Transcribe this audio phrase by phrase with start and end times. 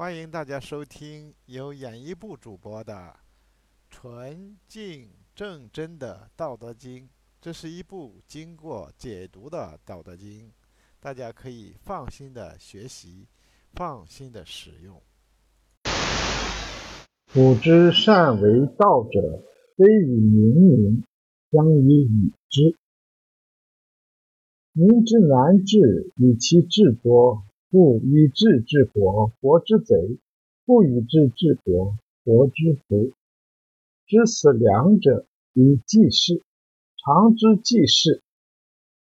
[0.00, 2.94] 欢迎大家收听由演艺部主播的
[3.90, 7.02] 《纯净正真的道德经》。
[7.40, 10.46] 这是一部经过解读的《道德经》，
[11.00, 13.26] 大家可以放心的学习，
[13.72, 15.02] 放心的使用。
[17.34, 19.42] 古之善为道者，
[19.76, 21.02] 非以明民，
[21.50, 22.78] 将以与之。
[24.74, 27.42] 民之难治，以其智多。
[27.70, 30.18] 故以智治国，国之贼；
[30.64, 33.12] 不以智治国，国之福。
[34.06, 36.42] 知此两者，以济世。
[36.96, 38.22] 常知济世，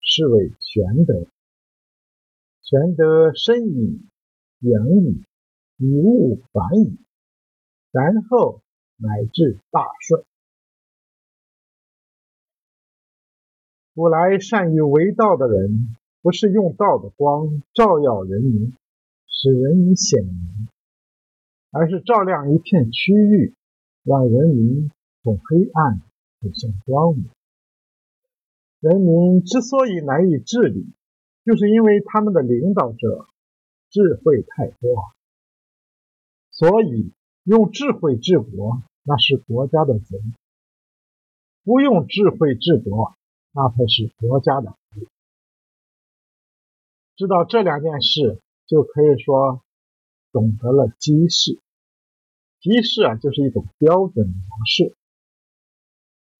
[0.00, 1.26] 是谓玄德。
[2.62, 4.00] 玄德深矣，
[4.60, 5.22] 远矣，
[5.76, 6.98] 以物反矣，
[7.90, 8.62] 然后
[8.96, 10.24] 乃至大顺。
[13.94, 15.94] 古来善于为道的人。
[16.26, 18.74] 不是用道的光照耀人民，
[19.28, 20.68] 使人民显明，
[21.70, 23.54] 而是照亮一片区域，
[24.02, 24.90] 让人民
[25.22, 26.00] 从黑暗
[26.40, 27.30] 走向光明。
[28.80, 30.88] 人民之所以难以治理，
[31.44, 33.28] 就是因为他们的领导者
[33.90, 35.12] 智慧太多，
[36.50, 37.12] 所以
[37.44, 40.32] 用智慧治国，那是国家的责任；
[41.62, 43.14] 不用智慧治国，
[43.52, 45.06] 那才是国家的福。
[47.16, 49.62] 知道这两件事，就可以说
[50.32, 51.60] 懂得了机事。
[52.60, 54.34] 机事啊，就是一种标准模
[54.66, 54.94] 式。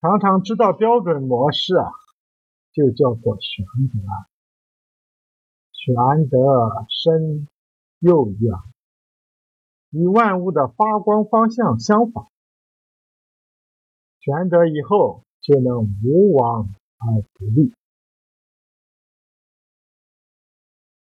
[0.03, 1.91] 常常知道标准模式啊，
[2.73, 3.99] 就叫做玄德。
[5.73, 6.39] 玄德
[6.91, 7.49] 深
[8.01, 8.53] 又远，
[9.91, 12.27] 与万物的发光方向相反。
[14.21, 17.73] 玄德以后，就能无往而不利。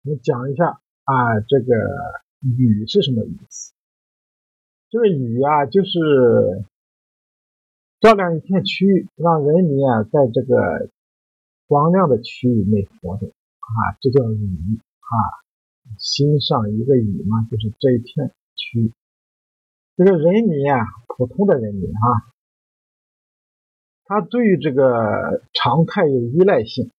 [0.05, 1.73] 我讲一下啊，这个
[2.43, 3.73] “雨”是什么意思？
[4.89, 6.65] 这个“雨”啊，就是
[8.01, 10.89] 照亮一片区域，让人民啊在这个
[11.67, 15.43] 光亮的区域内活动啊，这叫“雨”啊。
[15.99, 18.93] 心上一个“雨”嘛，就是这一片区域。
[19.95, 22.27] 这个人民啊，普通的人民啊，
[24.05, 26.91] 他对于这个常态有依赖性。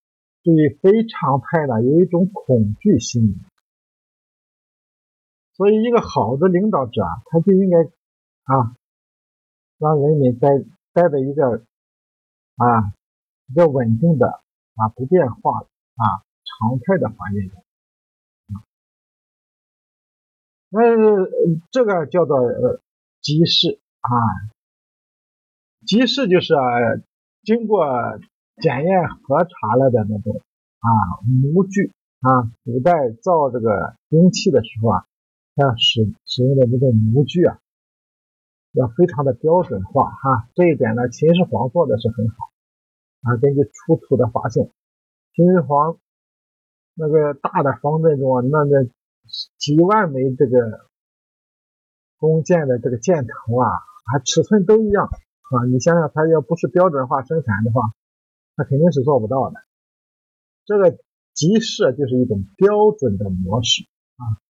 [0.45, 3.35] 对非常态呢，有一种恐惧心理，
[5.55, 7.79] 所以一个好的领导者啊，他就应该
[8.43, 8.77] 啊，
[9.79, 10.51] 让人民在
[10.93, 11.65] 待在一个
[12.57, 12.93] 啊
[13.47, 14.43] 比较稳定的
[14.75, 16.05] 啊不变化啊
[16.45, 17.65] 常态的环境中。
[20.69, 20.83] 那
[21.71, 22.83] 这个叫做呃
[23.23, 24.13] 集市啊，
[25.87, 26.61] 集市就是啊
[27.45, 27.83] 经过。
[28.61, 30.41] 检验核查了的那种
[30.79, 30.89] 啊
[31.53, 35.07] 模具啊，古代造这个兵器的时候啊，
[35.57, 37.59] 像使使用的这个模具啊，
[38.73, 40.49] 要非常的标准化哈。
[40.55, 42.35] 这一点呢，秦始皇做的是很好
[43.23, 43.37] 啊。
[43.37, 44.71] 根据出土的发现，
[45.35, 45.99] 秦始皇
[46.95, 48.85] 那个大的方阵中啊，那那
[49.59, 50.87] 几万枚这个
[52.19, 55.65] 弓箭的这个箭头啊，啊尺寸都一样啊。
[55.67, 57.93] 你想想，它要不是标准化生产的话，
[58.57, 59.61] 那肯定是做不到的。
[60.65, 60.99] 这个
[61.33, 63.85] 集市就是一种标准的模式
[64.17, 64.41] 啊。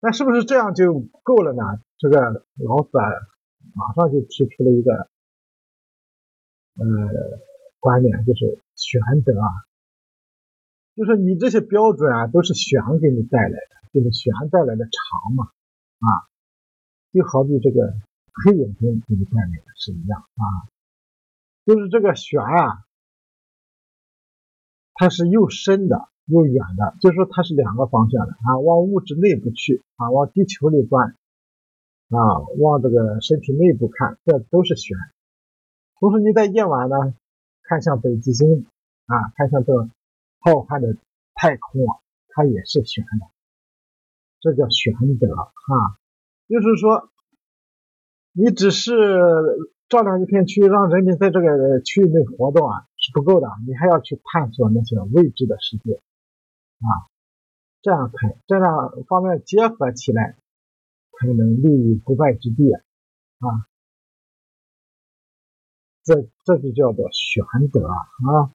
[0.00, 1.62] 那是不是这样就够了呢？
[1.96, 2.20] 这个
[2.56, 2.90] 老子
[3.72, 4.92] 马上就提出了一个
[6.76, 7.40] 呃
[7.80, 9.48] 观点，就是玄德啊，
[10.94, 15.46] 就是你这些标准啊，都是玄给你带来的，就是玄带来的长嘛
[16.00, 16.28] 啊，
[17.12, 17.94] 就好比这个
[18.44, 20.44] 黑眼睛给你带来的是一样啊。
[21.64, 22.84] 就是这个旋啊，
[24.92, 31.16] 它是又深的又远的，就是说它是两个方向的啊，往物质内部去啊，往地球里钻
[32.10, 34.94] 啊，往这个身体内部看，这都是旋。
[35.98, 37.14] 同时你在夜晚呢，
[37.62, 38.66] 看向北极星
[39.06, 39.88] 啊，看向这
[40.40, 40.98] 浩瀚的
[41.34, 41.96] 太空啊，
[42.28, 43.26] 它也是旋的，
[44.40, 45.96] 这叫玄德啊，
[46.46, 47.10] 就是说
[48.32, 49.72] 你只是。
[49.94, 53.46] 照亮一片区域，让人民在这个区域内活动啊，是不够的。
[53.64, 56.02] 你还要去探索那些未知的世界
[56.82, 57.06] 啊，
[57.80, 60.36] 这样才这样方面结合起来，
[61.12, 62.82] 才能立于不败之地啊。
[66.02, 68.50] 这这就叫做玄德啊，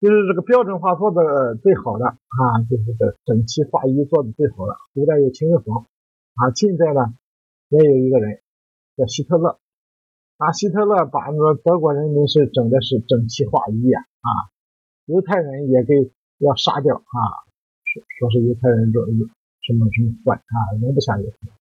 [0.00, 4.74] 就是这个标准化做的最好的啊，就是这整齐划一做的最好的。
[4.94, 5.84] 古代有秦始皇
[6.34, 7.14] 啊，近代呢
[7.68, 8.40] 也有一个人。
[8.98, 9.60] 叫希特勒，
[10.38, 14.50] 啊，希特勒把那个德国人民是整的是整齐划一呀，啊，
[15.04, 15.94] 犹太人也给
[16.38, 17.16] 要杀掉啊，
[17.86, 19.12] 说说是犹太人说什
[19.72, 21.54] 么什么佛啊，容不下犹太人，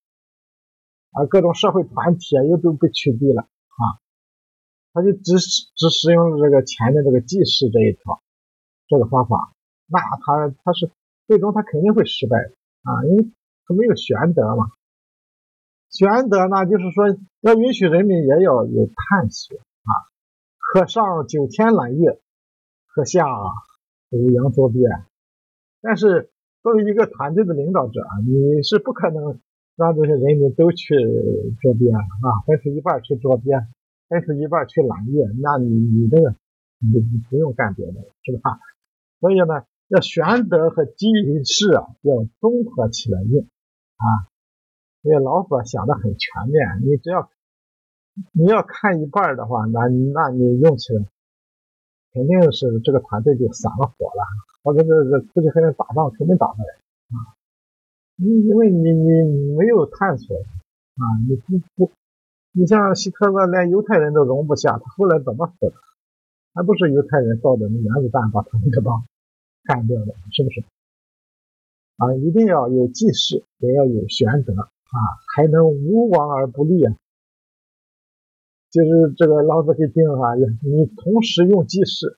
[1.11, 4.01] 啊，各种社会团体啊又都被取缔了啊，
[4.93, 8.19] 他就只只使用这个前面这个祭祀这一条
[8.87, 9.53] 这个方法，
[9.85, 10.89] 那他他是
[11.27, 12.35] 最终他肯定会失败
[12.81, 13.29] 啊，因为
[13.67, 14.71] 他没有玄德嘛。
[15.89, 19.91] 玄德呢，就是说要允许人民也要有探索啊，
[20.59, 22.19] 可上九天揽月，
[22.87, 23.25] 可下
[24.09, 24.89] 五洋捉鳖。
[25.81, 26.29] 但是
[26.61, 29.39] 作为一个团队的领导者啊，你是不可能
[29.75, 30.95] 让这些人民都去
[31.61, 33.65] 捉鳖啊，分出一半去捉鳖，
[34.09, 36.35] 分出一半去揽月，那你你这个
[36.79, 37.93] 你你不用干别的，
[38.23, 38.59] 是吧？
[39.19, 41.07] 所以呢，要玄德和机
[41.45, 43.43] 势啊，要综合起来用
[43.95, 44.27] 啊。
[45.01, 47.29] 因为老子想的很全面，你只要
[48.33, 51.05] 你要看一半的话，那那你用起来
[52.13, 54.25] 肯定是这个团队就散了伙了，
[54.63, 56.67] 或者这这出去还能打仗肯定打不来
[57.13, 57.37] 啊！
[58.17, 61.91] 因因为你你没有探索啊，你不不，
[62.51, 65.73] 你像希特勒连犹太人都容不下，他后来怎么死的？
[66.53, 69.05] 还不是犹太人造的那原子弹把他那个帮
[69.63, 70.63] 干掉的，是不是？
[71.97, 74.69] 啊，一定要有济世，也要有玄德。
[74.89, 74.97] 啊，
[75.35, 76.95] 还能无往而不利啊！
[78.69, 82.17] 就是这个老子给定哈，你同时用济世，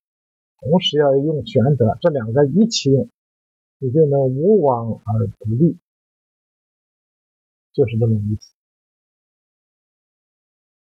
[0.60, 3.10] 同时要用玄德，这两个一起用，
[3.80, 5.80] 你就能无往而不利，
[7.74, 8.59] 就是这么意思。